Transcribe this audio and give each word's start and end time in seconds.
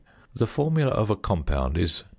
The 0.33 0.47
formula 0.47 0.89
of 0.93 1.11
a 1.11 1.15
compound 1.15 1.77
is 1.77 1.91
2FeO. 2.01 2.03